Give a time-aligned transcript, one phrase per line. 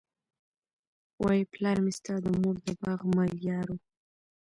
[1.23, 3.77] وايي پلار مي ستا د مور د باغ ملیار وو